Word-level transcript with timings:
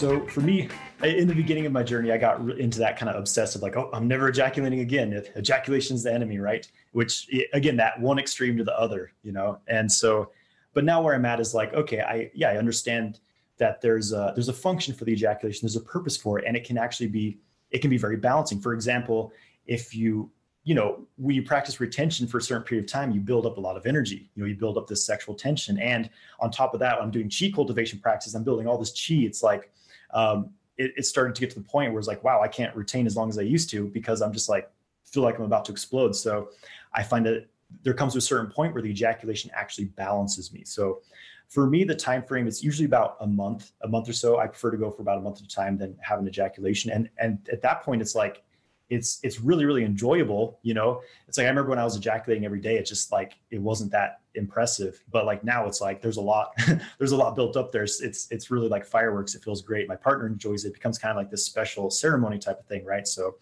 So 0.00 0.26
for 0.28 0.40
me, 0.40 0.66
in 1.02 1.28
the 1.28 1.34
beginning 1.34 1.66
of 1.66 1.72
my 1.72 1.82
journey, 1.82 2.10
I 2.10 2.16
got 2.16 2.40
into 2.58 2.78
that 2.78 2.98
kind 2.98 3.10
of 3.10 3.16
obsessive, 3.16 3.60
like, 3.60 3.76
oh, 3.76 3.90
I'm 3.92 4.08
never 4.08 4.28
ejaculating 4.28 4.80
again. 4.80 5.22
Ejaculation 5.36 5.94
is 5.94 6.02
the 6.02 6.12
enemy, 6.12 6.38
right? 6.38 6.66
Which 6.92 7.28
again, 7.52 7.76
that 7.76 8.00
one 8.00 8.18
extreme 8.18 8.56
to 8.56 8.64
the 8.64 8.74
other, 8.78 9.12
you 9.22 9.32
know. 9.32 9.58
And 9.68 9.92
so, 9.92 10.30
but 10.72 10.84
now 10.84 11.02
where 11.02 11.14
I'm 11.14 11.26
at 11.26 11.38
is 11.38 11.52
like, 11.52 11.74
okay, 11.74 12.00
I 12.00 12.30
yeah, 12.34 12.48
I 12.48 12.56
understand 12.56 13.20
that 13.58 13.82
there's 13.82 14.12
a 14.12 14.32
there's 14.34 14.48
a 14.48 14.54
function 14.54 14.94
for 14.94 15.04
the 15.04 15.12
ejaculation, 15.12 15.66
there's 15.66 15.76
a 15.76 15.82
purpose 15.82 16.16
for 16.16 16.38
it, 16.38 16.46
and 16.46 16.56
it 16.56 16.64
can 16.64 16.78
actually 16.78 17.08
be 17.08 17.38
it 17.70 17.80
can 17.80 17.90
be 17.90 17.98
very 17.98 18.16
balancing. 18.16 18.58
For 18.58 18.72
example, 18.72 19.32
if 19.66 19.94
you 19.94 20.30
you 20.64 20.74
know 20.74 21.06
when 21.16 21.34
you 21.34 21.42
practice 21.42 21.80
retention 21.80 22.26
for 22.26 22.38
a 22.38 22.42
certain 22.42 22.62
period 22.62 22.84
of 22.84 22.90
time 22.90 23.10
you 23.10 23.20
build 23.20 23.46
up 23.46 23.56
a 23.56 23.60
lot 23.60 23.76
of 23.76 23.86
energy 23.86 24.30
you 24.34 24.42
know 24.42 24.46
you 24.46 24.54
build 24.54 24.76
up 24.76 24.86
this 24.86 25.04
sexual 25.06 25.34
tension 25.34 25.78
and 25.78 26.10
on 26.38 26.50
top 26.50 26.74
of 26.74 26.80
that 26.80 27.00
i'm 27.00 27.10
doing 27.10 27.30
chi 27.30 27.50
cultivation 27.54 27.98
practice 27.98 28.34
i'm 28.34 28.44
building 28.44 28.66
all 28.66 28.76
this 28.76 28.92
chi 28.92 29.14
it's 29.14 29.42
like 29.42 29.72
um, 30.12 30.50
it, 30.80 30.94
it's 30.96 31.08
starting 31.08 31.34
to 31.34 31.40
get 31.40 31.50
to 31.50 31.58
the 31.58 31.64
point 31.64 31.92
where 31.92 31.98
it's 31.98 32.08
like, 32.08 32.24
wow, 32.24 32.40
I 32.40 32.48
can't 32.48 32.74
retain 32.74 33.06
as 33.06 33.16
long 33.16 33.28
as 33.28 33.38
I 33.38 33.42
used 33.42 33.70
to 33.70 33.86
because 33.88 34.22
I'm 34.22 34.32
just 34.32 34.48
like 34.48 34.70
feel 35.04 35.22
like 35.22 35.38
I'm 35.38 35.44
about 35.44 35.64
to 35.66 35.72
explode. 35.72 36.16
So 36.16 36.50
I 36.94 37.02
find 37.02 37.26
that 37.26 37.46
there 37.82 37.94
comes 37.94 38.14
to 38.14 38.18
a 38.18 38.22
certain 38.22 38.50
point 38.50 38.72
where 38.72 38.82
the 38.82 38.88
ejaculation 38.88 39.50
actually 39.54 39.86
balances 39.86 40.52
me. 40.52 40.64
So 40.64 41.02
for 41.48 41.66
me, 41.66 41.84
the 41.84 41.94
time 41.94 42.22
frame 42.22 42.46
is 42.46 42.64
usually 42.64 42.86
about 42.86 43.16
a 43.20 43.26
month, 43.26 43.72
a 43.82 43.88
month 43.88 44.08
or 44.08 44.12
so. 44.12 44.38
I 44.38 44.46
prefer 44.46 44.70
to 44.70 44.76
go 44.76 44.90
for 44.90 45.02
about 45.02 45.18
a 45.18 45.20
month 45.20 45.38
at 45.38 45.44
a 45.44 45.48
time 45.48 45.76
than 45.76 45.96
have 46.00 46.18
an 46.18 46.26
ejaculation. 46.26 46.90
And 46.90 47.10
and 47.18 47.46
at 47.52 47.60
that 47.62 47.82
point, 47.82 48.00
it's 48.00 48.14
like 48.14 48.42
it's 48.90 49.20
it's 49.22 49.40
really 49.40 49.64
really 49.64 49.84
enjoyable 49.84 50.58
you 50.62 50.74
know? 50.74 51.00
It's 51.26 51.38
like 51.38 51.46
i 51.46 51.48
remember 51.48 51.70
when 51.70 51.78
i 51.78 51.84
was 51.84 51.96
ejaculating 51.96 52.44
every 52.44 52.60
day 52.60 52.76
it's 52.76 52.90
just 52.90 53.10
like 53.12 53.38
it 53.50 53.60
wasn't 53.60 53.90
that 53.92 54.20
impressive 54.34 55.02
but 55.10 55.24
like 55.24 55.42
now 55.42 55.66
it's 55.66 55.80
like 55.80 56.02
there's 56.02 56.18
a 56.18 56.20
lot 56.20 56.52
there's 56.98 57.12
a 57.12 57.16
lot 57.16 57.34
built 57.34 57.56
up 57.56 57.72
there. 57.72 57.84
It's 57.84 58.00
it's 58.30 58.50
really 58.50 58.68
like 58.68 58.84
fireworks 58.84 59.34
it 59.34 59.42
feels 59.42 59.62
great. 59.62 59.88
My 59.88 59.96
partner 59.96 60.26
enjoys 60.26 60.64
it, 60.64 60.68
it 60.68 60.74
becomes 60.74 60.98
kind 60.98 61.10
of 61.10 61.16
like 61.16 61.30
this 61.30 61.46
special 61.46 61.90
ceremony 61.90 62.38
type 62.38 62.58
of 62.60 62.66
thing 62.66 62.84
right? 62.84 63.06
So 63.08 63.36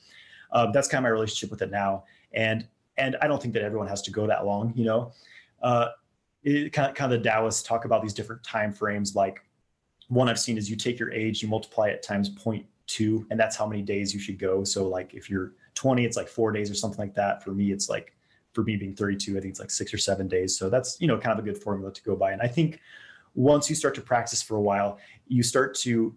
um, 0.52 0.72
that's 0.72 0.88
kind 0.88 1.00
of 1.00 1.02
my 1.04 1.10
relationship 1.10 1.50
with 1.50 1.62
it 1.62 1.70
now. 1.70 2.04
And 2.32 2.66
and 2.98 3.16
i 3.22 3.26
don't 3.26 3.40
think 3.40 3.54
that 3.54 3.62
everyone 3.62 3.88
has 3.88 4.02
to 4.02 4.10
go 4.10 4.26
that 4.26 4.44
long 4.44 4.72
you 4.76 4.84
know? 4.84 5.12
Uh, 5.62 5.88
it 6.44 6.72
kind 6.72 6.88
of, 6.88 6.94
kind 6.94 7.12
of 7.12 7.22
the 7.22 7.28
taoists 7.28 7.62
talk 7.62 7.84
about 7.84 8.00
these 8.02 8.14
different 8.14 8.42
time 8.42 8.72
frames 8.72 9.14
like 9.16 9.40
one 10.08 10.28
i've 10.28 10.38
seen 10.38 10.58
is 10.58 10.70
you 10.70 10.76
take 10.76 10.98
your 10.98 11.10
age 11.12 11.42
you 11.42 11.48
multiply 11.48 11.88
it 11.88 12.02
times 12.02 12.28
point 12.28 12.64
two, 12.88 13.26
and 13.30 13.38
that's 13.38 13.54
how 13.54 13.66
many 13.66 13.82
days 13.82 14.12
you 14.12 14.18
should 14.18 14.38
go. 14.38 14.64
So 14.64 14.88
like 14.88 15.14
if 15.14 15.30
you're 15.30 15.52
20, 15.74 16.04
it's 16.04 16.16
like 16.16 16.26
four 16.26 16.50
days 16.50 16.70
or 16.70 16.74
something 16.74 16.98
like 16.98 17.14
that. 17.14 17.44
For 17.44 17.52
me, 17.52 17.70
it's 17.70 17.88
like 17.88 18.16
for 18.52 18.64
me 18.64 18.74
being 18.76 18.96
32, 18.96 19.36
I 19.36 19.40
think 19.40 19.52
it's 19.52 19.60
like 19.60 19.70
six 19.70 19.94
or 19.94 19.98
seven 19.98 20.26
days. 20.26 20.58
So 20.58 20.68
that's 20.68 21.00
you 21.00 21.06
know 21.06 21.18
kind 21.18 21.38
of 21.38 21.44
a 21.44 21.48
good 21.48 21.62
formula 21.62 21.92
to 21.92 22.02
go 22.02 22.16
by. 22.16 22.32
And 22.32 22.42
I 22.42 22.48
think 22.48 22.80
once 23.34 23.70
you 23.70 23.76
start 23.76 23.94
to 23.94 24.00
practice 24.00 24.42
for 24.42 24.56
a 24.56 24.60
while, 24.60 24.98
you 25.28 25.44
start 25.44 25.76
to 25.76 26.16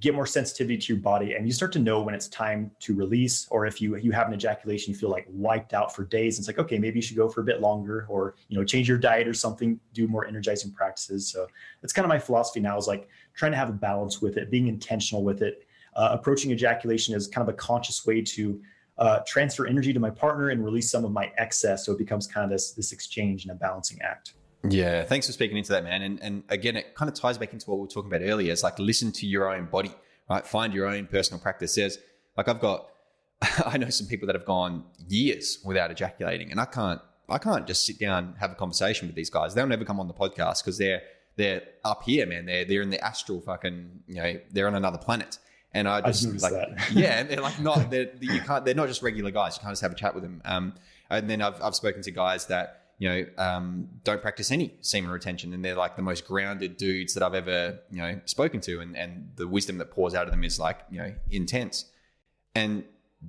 get 0.00 0.14
more 0.14 0.26
sensitivity 0.26 0.76
to 0.76 0.92
your 0.92 1.02
body 1.02 1.34
and 1.34 1.46
you 1.46 1.52
start 1.52 1.72
to 1.72 1.78
know 1.78 2.02
when 2.02 2.14
it's 2.14 2.28
time 2.28 2.70
to 2.80 2.94
release 2.94 3.46
or 3.50 3.64
if 3.64 3.80
you 3.80 3.96
you 3.96 4.12
have 4.12 4.28
an 4.28 4.34
ejaculation 4.34 4.92
you 4.92 4.98
feel 4.98 5.08
like 5.08 5.26
wiped 5.30 5.72
out 5.72 5.94
for 5.94 6.04
days 6.04 6.38
it's 6.38 6.48
like 6.48 6.58
okay 6.58 6.78
maybe 6.78 6.98
you 6.98 7.02
should 7.02 7.16
go 7.16 7.28
for 7.28 7.40
a 7.40 7.44
bit 7.44 7.62
longer 7.62 8.04
or 8.10 8.34
you 8.48 8.58
know 8.58 8.64
change 8.64 8.86
your 8.86 8.98
diet 8.98 9.26
or 9.26 9.32
something 9.32 9.80
do 9.94 10.06
more 10.06 10.26
energizing 10.26 10.70
practices 10.70 11.28
so 11.28 11.46
that's 11.80 11.94
kind 11.94 12.04
of 12.04 12.10
my 12.10 12.18
philosophy 12.18 12.60
now 12.60 12.76
is 12.76 12.86
like 12.86 13.08
trying 13.34 13.52
to 13.52 13.56
have 13.56 13.70
a 13.70 13.72
balance 13.72 14.20
with 14.20 14.36
it 14.36 14.50
being 14.50 14.66
intentional 14.66 15.24
with 15.24 15.40
it 15.40 15.66
uh, 15.96 16.10
approaching 16.12 16.52
ejaculation 16.52 17.14
as 17.14 17.26
kind 17.26 17.48
of 17.48 17.52
a 17.52 17.56
conscious 17.56 18.06
way 18.06 18.22
to 18.22 18.60
uh, 18.98 19.20
transfer 19.26 19.66
energy 19.66 19.92
to 19.92 20.00
my 20.00 20.10
partner 20.10 20.50
and 20.50 20.64
release 20.64 20.90
some 20.90 21.04
of 21.04 21.10
my 21.10 21.32
excess. 21.36 21.84
So 21.84 21.92
it 21.92 21.98
becomes 21.98 22.26
kind 22.26 22.44
of 22.44 22.50
this 22.50 22.72
this 22.72 22.92
exchange 22.92 23.44
and 23.44 23.52
a 23.52 23.54
balancing 23.54 24.00
act. 24.02 24.34
Yeah, 24.68 25.04
thanks 25.04 25.26
for 25.26 25.32
speaking 25.32 25.56
into 25.56 25.72
that, 25.72 25.84
man. 25.84 26.02
And 26.02 26.22
and 26.22 26.42
again, 26.48 26.76
it 26.76 26.94
kind 26.94 27.08
of 27.08 27.14
ties 27.14 27.38
back 27.38 27.52
into 27.52 27.68
what 27.70 27.76
we 27.76 27.82
were 27.82 27.88
talking 27.88 28.12
about 28.12 28.26
earlier. 28.26 28.52
It's 28.52 28.62
like 28.62 28.78
listen 28.78 29.12
to 29.12 29.26
your 29.26 29.54
own 29.54 29.66
body, 29.66 29.94
right? 30.30 30.46
Find 30.46 30.72
your 30.72 30.86
own 30.86 31.06
personal 31.06 31.40
practice. 31.40 31.74
There's 31.74 31.98
like 32.36 32.48
I've 32.48 32.60
got, 32.60 32.88
I 33.66 33.76
know 33.78 33.90
some 33.90 34.06
people 34.06 34.26
that 34.26 34.36
have 34.36 34.46
gone 34.46 34.84
years 35.08 35.58
without 35.64 35.90
ejaculating, 35.90 36.50
and 36.50 36.60
I 36.60 36.66
can't 36.66 37.00
I 37.28 37.38
can't 37.38 37.66
just 37.66 37.84
sit 37.84 37.98
down 37.98 38.24
and 38.24 38.38
have 38.38 38.52
a 38.52 38.54
conversation 38.54 39.08
with 39.08 39.16
these 39.16 39.30
guys. 39.30 39.54
They'll 39.54 39.66
never 39.66 39.84
come 39.84 40.00
on 40.00 40.08
the 40.08 40.14
podcast 40.14 40.62
because 40.64 40.78
they're 40.78 41.02
they're 41.36 41.62
up 41.84 42.02
here, 42.04 42.26
man. 42.26 42.46
They're 42.46 42.64
they're 42.64 42.82
in 42.82 42.90
the 42.90 43.04
astral 43.04 43.40
fucking 43.40 43.90
you 44.06 44.16
know 44.16 44.40
they're 44.50 44.66
on 44.66 44.74
another 44.74 44.98
planet. 44.98 45.38
And 45.72 45.88
I 45.88 46.00
just 46.00 46.44
I 46.44 46.48
like, 46.48 46.78
yeah, 46.92 47.22
they're 47.22 47.40
like 47.40 47.60
not, 47.60 47.90
they're, 47.90 48.10
you 48.20 48.40
can't, 48.40 48.64
they're 48.64 48.74
not 48.74 48.88
just 48.88 49.02
regular 49.02 49.30
guys. 49.30 49.56
You 49.56 49.60
can't 49.60 49.72
just 49.72 49.82
have 49.82 49.92
a 49.92 49.96
chat 49.96 50.14
with 50.14 50.22
them. 50.22 50.40
Um, 50.44 50.74
and 51.10 51.28
then 51.28 51.42
I've, 51.42 51.60
I've 51.62 51.74
spoken 51.74 52.02
to 52.02 52.10
guys 52.10 52.46
that, 52.46 52.82
you 52.98 53.08
know, 53.08 53.26
um, 53.36 53.88
don't 54.04 54.22
practice 54.22 54.50
any 54.50 54.74
semen 54.80 55.10
retention, 55.10 55.52
and 55.52 55.62
they're 55.62 55.74
like 55.74 55.96
the 55.96 56.02
most 56.02 56.26
grounded 56.26 56.78
dudes 56.78 57.12
that 57.12 57.22
I've 57.22 57.34
ever, 57.34 57.80
you 57.90 57.98
know, 57.98 58.20
spoken 58.24 58.60
to, 58.62 58.80
and 58.80 58.96
and 58.96 59.32
the 59.36 59.46
wisdom 59.46 59.76
that 59.78 59.90
pours 59.90 60.14
out 60.14 60.24
of 60.24 60.30
them 60.30 60.42
is 60.42 60.58
like, 60.58 60.78
you 60.90 60.98
know, 60.98 61.14
intense, 61.30 61.84
and 62.54 62.84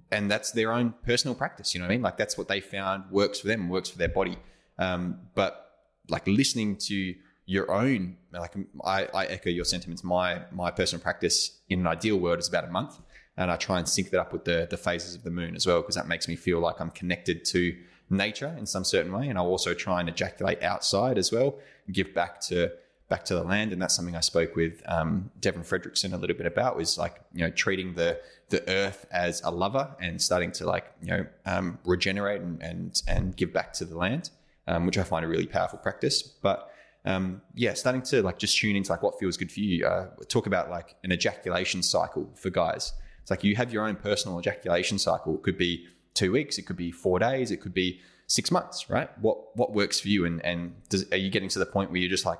and 0.09 0.31
that's 0.31 0.51
their 0.51 0.71
own 0.71 0.93
personal 1.05 1.35
practice. 1.35 1.73
You 1.73 1.81
know 1.81 1.85
what 1.85 1.91
I 1.91 1.95
mean? 1.95 2.01
Like 2.01 2.15
that's 2.15 2.37
what 2.37 2.47
they 2.47 2.61
found 2.61 3.11
works 3.11 3.41
for 3.41 3.47
them, 3.47 3.67
works 3.67 3.89
for 3.89 3.97
their 3.97 4.07
body. 4.09 4.37
Um, 4.79 5.19
but 5.35 5.69
like 6.09 6.25
listening 6.27 6.77
to 6.77 7.15
your 7.47 7.71
own 7.71 8.17
like 8.31 8.53
I, 8.85 9.07
I, 9.13 9.25
echo 9.25 9.49
your 9.49 9.65
sentiments. 9.65 10.03
My 10.03 10.41
my 10.51 10.69
personal 10.69 11.01
practice 11.01 11.59
in 11.69 11.79
an 11.79 11.87
ideal 11.87 12.17
world 12.17 12.37
is 12.39 12.47
about 12.47 12.65
a 12.65 12.69
month 12.69 12.99
and 13.37 13.51
i 13.51 13.55
try 13.55 13.77
and 13.77 13.87
sync 13.87 14.09
that 14.09 14.19
up 14.19 14.33
with 14.33 14.43
the 14.43 14.67
the 14.69 14.77
phases 14.77 15.15
of 15.15 15.23
the 15.23 15.31
moon 15.31 15.55
as 15.55 15.65
well 15.65 15.81
because 15.81 15.95
that 15.95 16.07
makes 16.07 16.27
me 16.27 16.35
feel 16.35 16.59
like 16.59 16.81
i'm 16.81 16.89
connected 16.89 17.45
to 17.45 17.75
nature 18.09 18.53
in 18.57 18.65
some 18.65 18.83
certain 18.83 19.11
way 19.11 19.27
and 19.27 19.37
i'll 19.37 19.47
also 19.47 19.73
try 19.73 19.99
and 19.99 20.09
ejaculate 20.09 20.61
outside 20.63 21.17
as 21.17 21.31
well 21.31 21.55
give 21.91 22.13
back 22.13 22.41
to 22.41 22.71
back 23.09 23.23
to 23.23 23.35
the 23.35 23.43
land 23.43 23.71
and 23.71 23.81
that's 23.81 23.95
something 23.95 24.15
i 24.15 24.19
spoke 24.19 24.55
with 24.55 24.81
um, 24.87 25.29
devon 25.39 25.61
fredrickson 25.61 26.13
a 26.13 26.17
little 26.17 26.35
bit 26.35 26.45
about 26.45 26.75
was 26.75 26.97
like 26.97 27.21
you 27.33 27.41
know 27.41 27.49
treating 27.51 27.93
the 27.93 28.19
the 28.49 28.67
earth 28.69 29.05
as 29.11 29.41
a 29.43 29.51
lover 29.51 29.95
and 30.01 30.21
starting 30.21 30.51
to 30.51 30.65
like 30.65 30.91
you 31.01 31.09
know 31.09 31.25
um, 31.45 31.77
regenerate 31.85 32.41
and, 32.41 32.61
and 32.61 33.01
and 33.07 33.35
give 33.37 33.53
back 33.53 33.71
to 33.71 33.85
the 33.85 33.95
land 33.95 34.29
um, 34.67 34.85
which 34.85 34.97
i 34.97 35.03
find 35.03 35.23
a 35.23 35.27
really 35.27 35.47
powerful 35.47 35.79
practice. 35.79 36.21
But 36.21 36.69
um, 37.07 37.41
yeah, 37.55 37.73
starting 37.73 38.01
to 38.03 38.21
like 38.21 38.37
just 38.37 38.57
tune 38.57 38.75
into 38.75 38.91
like 38.91 39.01
what 39.01 39.19
feels 39.19 39.37
good 39.37 39.51
for 39.51 39.61
you. 39.61 39.85
Uh, 39.85 40.07
talk 40.27 40.45
about 40.45 40.69
like 40.69 40.95
an 41.03 41.11
ejaculation 41.11 41.81
cycle 41.81 42.29
for 42.35 42.49
guys. 42.49 42.93
It's 43.21 43.31
like 43.31 43.43
you 43.43 43.55
have 43.55 43.71
your 43.71 43.87
own 43.87 43.95
personal 43.95 44.39
ejaculation 44.39 44.99
cycle. 44.99 45.35
It 45.35 45.43
could 45.43 45.57
be 45.57 45.87
two 46.13 46.31
weeks, 46.31 46.57
it 46.57 46.63
could 46.63 46.75
be 46.75 46.91
four 46.91 47.19
days, 47.19 47.51
it 47.51 47.57
could 47.57 47.73
be 47.73 48.01
six 48.27 48.51
months, 48.51 48.89
right? 48.89 49.09
What 49.19 49.55
what 49.55 49.73
works 49.73 49.99
for 49.99 50.09
you? 50.09 50.25
And 50.25 50.43
and 50.45 50.75
does, 50.89 51.09
are 51.11 51.17
you 51.17 51.29
getting 51.29 51.49
to 51.49 51.59
the 51.59 51.65
point 51.65 51.91
where 51.91 51.99
you're 51.99 52.09
just 52.09 52.25
like 52.25 52.39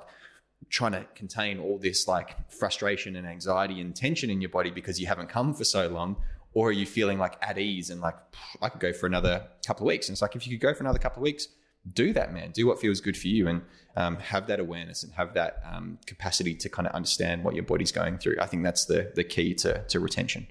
trying 0.68 0.92
to 0.92 1.06
contain 1.14 1.60
all 1.60 1.78
this 1.78 2.06
like 2.06 2.50
frustration 2.50 3.16
and 3.16 3.26
anxiety 3.26 3.80
and 3.80 3.96
tension 3.96 4.28
in 4.28 4.40
your 4.40 4.50
body 4.50 4.70
because 4.70 5.00
you 5.00 5.06
haven't 5.06 5.28
come 5.28 5.54
for 5.54 5.64
so 5.64 5.88
long? 5.88 6.16
Or 6.52 6.68
are 6.68 6.72
you 6.72 6.86
feeling 6.86 7.18
like 7.18 7.36
at 7.40 7.58
ease 7.58 7.90
and 7.90 8.00
like 8.00 8.16
I 8.60 8.68
could 8.68 8.80
go 8.80 8.92
for 8.92 9.06
another 9.06 9.46
couple 9.66 9.86
of 9.86 9.88
weeks? 9.88 10.08
And 10.08 10.14
it's 10.14 10.22
like 10.22 10.36
if 10.36 10.46
you 10.46 10.58
could 10.58 10.62
go 10.62 10.74
for 10.74 10.82
another 10.82 10.98
couple 10.98 11.20
of 11.20 11.22
weeks, 11.22 11.48
do 11.94 12.12
that, 12.12 12.32
man. 12.32 12.50
Do 12.50 12.66
what 12.66 12.80
feels 12.80 13.00
good 13.00 13.16
for 13.16 13.28
you 13.28 13.48
and 13.48 13.62
um, 13.96 14.16
have 14.16 14.46
that 14.46 14.60
awareness 14.60 15.02
and 15.02 15.12
have 15.14 15.34
that 15.34 15.62
um, 15.70 15.98
capacity 16.06 16.54
to 16.54 16.68
kind 16.68 16.86
of 16.86 16.94
understand 16.94 17.42
what 17.42 17.54
your 17.54 17.64
body's 17.64 17.92
going 17.92 18.18
through. 18.18 18.36
I 18.40 18.46
think 18.46 18.62
that's 18.62 18.84
the 18.84 19.12
the 19.14 19.24
key 19.24 19.54
to 19.54 19.82
to 19.88 20.00
retention. 20.00 20.46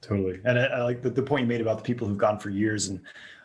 Totally, 0.00 0.40
and 0.44 0.58
I, 0.58 0.64
I 0.64 0.82
like 0.82 1.02
the, 1.02 1.10
the 1.10 1.22
point 1.22 1.42
you 1.42 1.48
made 1.48 1.60
about 1.60 1.78
the 1.78 1.84
people 1.84 2.08
who've 2.08 2.18
gone 2.18 2.38
for 2.38 2.50
years. 2.50 2.88
And 2.88 3.00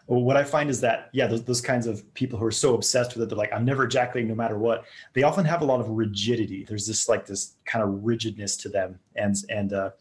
what 0.08 0.38
I 0.38 0.44
find 0.44 0.70
is 0.70 0.82
that 0.82 1.10
yeah, 1.12 1.28
those, 1.28 1.44
those 1.44 1.62
kinds 1.62 1.86
of 1.86 2.12
people 2.16 2.40
who 2.40 2.46
are 2.46 2.52
so 2.52 2.74
obsessed 2.74 3.14
with 3.14 3.24
it, 3.24 3.30
they're 3.30 3.38
like, 3.38 3.54
I'm 3.54 3.66
never 3.66 3.84
ejaculating 3.84 4.30
no 4.30 4.36
matter 4.36 4.58
what. 4.58 4.86
They 5.14 5.24
often 5.24 5.46
have 5.46 5.62
a 5.62 5.66
lot 5.66 5.80
of 5.80 5.90
rigidity. 5.90 6.64
There's 6.64 6.88
this 6.88 7.08
like 7.08 7.26
this 7.26 7.54
kind 7.66 7.84
of 7.84 8.04
rigidness 8.04 8.58
to 8.58 8.70
them, 8.70 9.00
and 9.16 9.36
and 9.50 9.74
uh, 9.74 9.92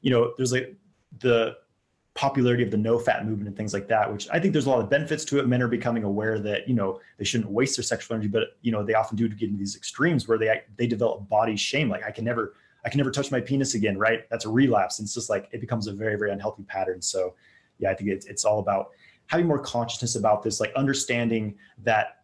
you 0.00 0.10
know, 0.10 0.32
there's 0.36 0.52
like 0.52 0.74
the 1.18 1.56
popularity 2.16 2.62
of 2.62 2.70
the 2.70 2.78
NoFap 2.78 3.26
movement 3.26 3.46
and 3.46 3.56
things 3.56 3.74
like 3.74 3.86
that 3.88 4.10
which 4.10 4.26
i 4.30 4.40
think 4.40 4.54
there's 4.54 4.64
a 4.64 4.70
lot 4.70 4.80
of 4.80 4.88
benefits 4.88 5.24
to 5.26 5.38
it. 5.38 5.46
Men 5.46 5.62
are 5.62 5.68
becoming 5.68 6.02
aware 6.02 6.38
that 6.38 6.66
you 6.66 6.74
know 6.74 6.98
they 7.18 7.24
shouldn't 7.24 7.50
waste 7.50 7.76
their 7.76 7.84
sexual 7.84 8.14
energy 8.14 8.28
but 8.28 8.56
you 8.62 8.72
know 8.72 8.82
they 8.82 8.94
often 8.94 9.16
do 9.16 9.28
to 9.28 9.34
get 9.34 9.50
into 9.50 9.58
these 9.58 9.76
extremes 9.76 10.26
where 10.26 10.38
they 10.38 10.62
they 10.76 10.86
develop 10.86 11.28
body 11.28 11.56
shame 11.56 11.90
like 11.90 12.04
i 12.04 12.10
can 12.10 12.24
never 12.24 12.54
i 12.86 12.88
can 12.88 12.96
never 12.96 13.10
touch 13.10 13.30
my 13.30 13.40
penis 13.40 13.74
again 13.74 13.98
right? 13.98 14.28
That's 14.30 14.46
a 14.46 14.48
relapse 14.48 14.98
and 14.98 15.06
it's 15.06 15.14
just 15.14 15.28
like 15.28 15.48
it 15.52 15.60
becomes 15.60 15.86
a 15.86 15.92
very 15.92 16.16
very 16.16 16.32
unhealthy 16.32 16.62
pattern. 16.64 17.02
So 17.02 17.34
yeah 17.78 17.90
i 17.90 17.94
think 17.94 18.08
it's, 18.08 18.26
it's 18.26 18.44
all 18.46 18.60
about 18.60 18.90
having 19.26 19.46
more 19.46 19.58
consciousness 19.58 20.16
about 20.16 20.42
this 20.42 20.58
like 20.58 20.72
understanding 20.74 21.54
that 21.84 22.22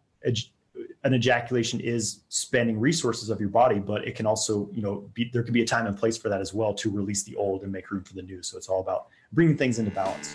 an 1.03 1.13
ejaculation 1.13 1.79
is 1.81 2.21
spending 2.29 2.79
resources 2.79 3.29
of 3.29 3.39
your 3.39 3.49
body, 3.49 3.79
but 3.79 4.07
it 4.07 4.15
can 4.15 4.25
also, 4.25 4.69
you 4.71 4.81
know, 4.81 5.09
be, 5.13 5.29
there 5.33 5.43
can 5.43 5.53
be 5.53 5.61
a 5.61 5.65
time 5.65 5.85
and 5.85 5.97
place 5.97 6.17
for 6.17 6.29
that 6.29 6.39
as 6.39 6.53
well 6.53 6.73
to 6.73 6.89
release 6.89 7.23
the 7.23 7.35
old 7.35 7.63
and 7.63 7.71
make 7.71 7.91
room 7.91 8.03
for 8.03 8.13
the 8.13 8.21
new. 8.21 8.41
So 8.41 8.57
it's 8.57 8.67
all 8.67 8.79
about 8.79 9.07
bringing 9.33 9.57
things 9.57 9.79
into 9.79 9.91
balance. 9.91 10.33